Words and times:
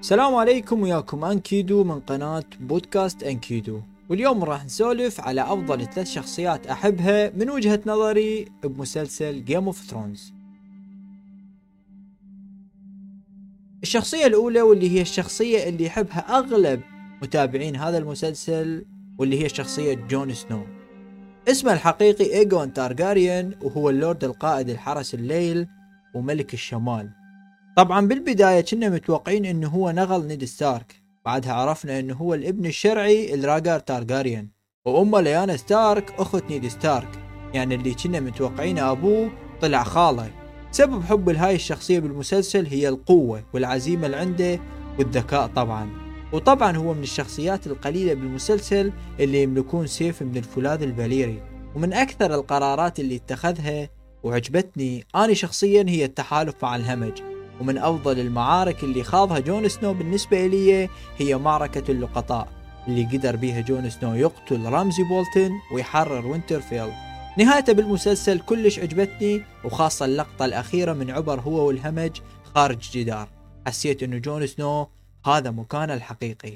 السلام 0.00 0.34
عليكم 0.34 0.82
وياكم 0.82 1.24
أنكيدو 1.24 1.84
من 1.84 2.00
قناة 2.00 2.44
بودكاست 2.60 3.22
أنكيدو. 3.22 3.80
واليوم 4.08 4.44
راح 4.44 4.64
نسولف 4.64 5.20
على 5.20 5.40
أفضل 5.40 5.86
ثلاث 5.86 6.10
شخصيات 6.10 6.66
أحبها 6.66 7.30
من 7.36 7.50
وجهة 7.50 7.80
نظري 7.86 8.44
بمسلسل 8.62 9.44
Game 9.44 9.64
of 9.64 9.84
Thrones 9.84 10.32
الشخصية 13.82 14.26
الأولى 14.26 14.62
واللي 14.62 14.90
هي 14.90 15.00
الشخصية 15.00 15.68
اللي 15.68 15.84
يحبها 15.84 16.38
أغلب 16.38 16.80
متابعين 17.22 17.76
هذا 17.76 17.98
المسلسل 17.98 18.84
واللي 19.18 19.44
هي 19.44 19.48
شخصية 19.48 19.94
جون 19.94 20.34
سنو. 20.34 20.66
اسمه 21.48 21.72
الحقيقي 21.72 22.24
ايجون 22.38 22.72
تارجاريان 22.72 23.54
وهو 23.62 23.90
اللورد 23.90 24.24
القائد 24.24 24.70
الحرس 24.70 25.14
الليل 25.14 25.66
وملك 26.14 26.54
الشمال. 26.54 27.17
طبعا 27.78 28.06
بالبداية 28.06 28.60
كنا 28.60 28.88
متوقعين 28.88 29.44
إنه 29.44 29.68
هو 29.68 29.90
نغل 29.90 30.26
نيد 30.26 30.44
ستارك. 30.44 31.02
بعدها 31.24 31.52
عرفنا 31.52 31.98
إنه 31.98 32.14
هو 32.14 32.34
الابن 32.34 32.66
الشرعي 32.66 33.36
لراجار 33.36 33.80
تارجاريان 33.80 34.48
وامه 34.84 35.20
ليانا 35.20 35.56
ستارك 35.56 36.14
أخت 36.18 36.44
نيد 36.50 36.68
ستارك. 36.68 37.08
يعني 37.54 37.74
اللي 37.74 37.94
كنا 37.94 38.20
متوقعين 38.20 38.78
أبوه 38.78 39.30
طلع 39.60 39.82
خاله. 39.82 40.30
سبب 40.70 41.02
حب 41.02 41.28
لهاي 41.28 41.54
الشخصية 41.54 41.98
بالمسلسل 41.98 42.66
هي 42.66 42.88
القوة 42.88 43.44
والعزيمة 43.54 44.06
اللي 44.06 44.16
عنده 44.16 44.60
والذكاء 44.98 45.46
طبعا. 45.46 45.90
وطبعا 46.32 46.76
هو 46.76 46.94
من 46.94 47.02
الشخصيات 47.02 47.66
القليلة 47.66 48.14
بالمسلسل 48.14 48.92
اللي 49.20 49.42
يملكون 49.42 49.86
سيف 49.86 50.22
من 50.22 50.36
الفولاذ 50.36 50.82
الفاليري. 50.82 51.42
ومن 51.76 51.92
أكثر 51.92 52.34
القرارات 52.34 53.00
اللي 53.00 53.16
اتخذها 53.16 53.88
وعجبتني 54.22 55.04
أنا 55.14 55.34
شخصيا 55.34 55.84
هي 55.88 56.04
التحالف 56.04 56.54
مع 56.62 56.76
الهمج. 56.76 57.37
ومن 57.60 57.78
أفضل 57.78 58.18
المعارك 58.18 58.84
اللي 58.84 59.02
خاضها 59.02 59.38
جون 59.38 59.68
سنو 59.68 59.94
بالنسبة 59.94 60.46
إلي 60.46 60.88
هي 61.18 61.36
معركة 61.36 61.90
اللقطاء 61.90 62.48
اللي 62.88 63.04
قدر 63.04 63.36
بيها 63.36 63.60
جون 63.60 63.90
سنو 63.90 64.14
يقتل 64.14 64.64
رامزي 64.64 65.02
بولتن 65.02 65.50
ويحرر 65.72 66.26
وينترفيلد. 66.26 66.92
نهايته 67.38 67.72
بالمسلسل 67.72 68.40
كلش 68.40 68.78
عجبتني 68.78 69.42
وخاصة 69.64 70.04
اللقطة 70.04 70.44
الأخيرة 70.44 70.92
من 70.92 71.10
عبر 71.10 71.40
هو 71.40 71.66
والهمج 71.66 72.20
خارج 72.54 72.90
جدار. 72.92 73.28
حسيت 73.66 74.02
إنه 74.02 74.18
جون 74.18 74.46
سنو 74.46 74.88
هذا 75.26 75.50
مكانه 75.50 75.94
الحقيقي. 75.94 76.52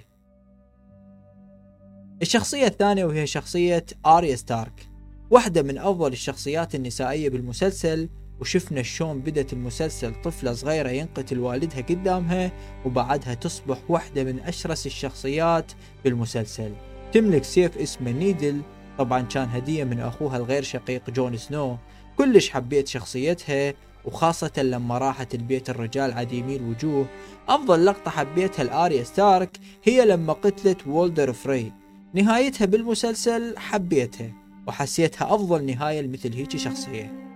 الشخصية 2.23 2.67
الثانية 2.67 3.05
وهي 3.05 3.27
شخصية 3.27 3.87
آريا 4.07 4.37
ستارك. 4.37 4.89
واحدة 5.31 5.63
من 5.63 5.79
أفضل 5.79 6.13
الشخصيات 6.13 6.75
النسائية 6.75 7.31
بالمسلسل 7.31 8.09
وشفنا 8.43 8.83
شلون 8.83 9.21
بدت 9.21 9.53
المسلسل 9.53 10.15
طفلة 10.23 10.53
صغيرة 10.53 10.89
ينقتل 10.89 11.39
والدها 11.39 11.81
قدامها 11.81 12.53
وبعدها 12.85 13.35
تصبح 13.35 13.79
واحدة 13.89 14.25
من 14.25 14.41
أشرس 14.41 14.87
الشخصيات 14.87 15.73
بالمسلسل. 16.05 16.73
تملك 17.13 17.45
سيف 17.45 17.79
اسمه 17.79 18.11
نيدل. 18.11 18.61
طبعا 18.98 19.23
كان 19.23 19.48
هدية 19.48 19.85
من 19.85 20.01
أخوها 20.01 20.37
الغير 20.37 20.63
شقيق 20.63 21.11
جون 21.11 21.37
سنو. 21.37 21.77
كلش 22.19 22.51
حبيت 22.51 22.89
شخصيتها 22.89 23.75
وخاصة 24.05 24.63
لما 24.63 24.98
راحت 24.98 25.35
البيت 25.35 25.70
الرجال 25.70 26.13
عديمي 26.13 26.57
الوجوه 26.57 27.07
أفضل 27.48 27.87
لقطة 27.87 28.11
حبيتها 28.11 28.65
لآريا 28.65 29.05
ستارك 29.05 29.59
هي 29.85 30.05
لما 30.05 30.33
قتلت 30.33 30.87
والدر 30.87 31.33
فراي. 31.33 31.73
نهايتها 32.15 32.65
بالمسلسل 32.65 33.59
حبيتها 33.59 34.33
وحسيتها 34.67 35.35
أفضل 35.35 35.67
نهاية 35.67 36.01
لمثل 36.01 36.33
هيك 36.33 36.57
شخصية. 36.57 37.32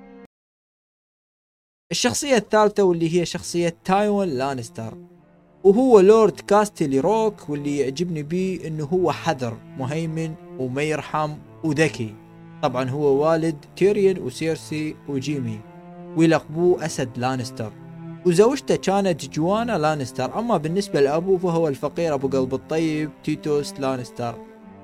الشخصية 1.91 2.37
الثالثة 2.37 2.83
واللي 2.83 3.20
هي 3.20 3.27
شخصية 3.27 3.77
تايوان 3.84 4.29
لانستر. 4.29 4.95
وهو 5.65 6.01
لورد 6.01 6.41
كاسترلي 6.41 7.01
روك 7.01 7.51
واللي 7.51 7.78
يعجبني 7.78 8.23
بيه 8.23 8.69
إنه 8.69 8.84
هو 8.84 9.12
حذر 9.12 9.56
مهيمن 9.78 10.34
وما 10.59 10.83
يرحم 10.83 11.34
وذكي. 11.65 12.15
طبعا 12.62 12.91
هو 12.91 13.25
والد 13.25 13.56
تيريون 13.77 14.19
وسيرسي 14.19 14.97
وجيمي 15.09 15.61
ويلقبوه 16.16 16.87
أسد 16.87 17.09
لانستر. 17.16 17.72
وزوجته 18.27 18.77
كانت 18.77 19.28
جوانا 19.28 19.78
لانستر 19.78 20.38
أما 20.38 20.56
بالنسبة 20.56 21.00
لأبوه 21.00 21.38
فهو 21.38 21.69
الفقير 21.69 22.15
أبو 22.15 22.28
قلب 22.28 22.55
الطيب 22.55 23.11
تيتوس 23.25 23.72
لانستر. 23.81 24.34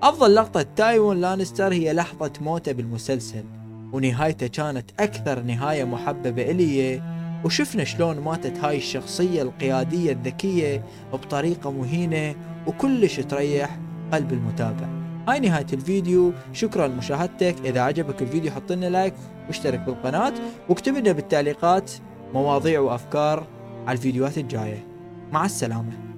أفضل 0.03 0.35
لقطة 0.35 0.63
تايوان 0.63 1.21
لانستر 1.21 1.73
هي 1.73 1.93
لحظة 1.93 2.33
موته 2.41 2.73
بالمسلسل. 2.73 3.45
ونهايته 3.93 4.47
كانت 4.47 4.91
أكثر 5.01 5.43
نهاية 5.43 5.85
محببة 5.85 6.51
إلي. 6.51 7.03
وشفنا 7.45 7.85
شلون 7.85 8.19
ماتت 8.19 8.59
هاي 8.59 8.77
الشخصية 8.77 9.43
القيادية 9.43 10.13
الذكية 10.13 10.85
بطريقة 11.13 11.71
مهينة 11.71 12.35
وكلش 12.67 13.21
تريح 13.21 13.79
قلب 14.13 14.33
المتابع. 14.33 14.87
هاي 15.29 15.41
نهاية 15.41 15.67
الفيديو. 15.73 16.33
شكرا 16.53 16.87
لمشاهدتك. 16.87 17.57
إذا 17.65 17.81
عجبك 17.81 18.23
الفيديو 18.23 18.53
حط 18.53 18.73
لنا 18.73 18.87
لايك 18.87 19.15
واشترك 19.47 19.81
بالقناة 19.81 20.33
واكتب 20.69 20.95
لنا 20.95 21.13
بالتعليقات 21.13 21.93
مواضيع 22.35 22.81
وأفكار 22.81 23.47
على 23.87 23.97
الفيديوهات 23.97 24.39
الجاية. 24.39 24.87
مع 25.33 25.45
السلامة. 25.45 26.12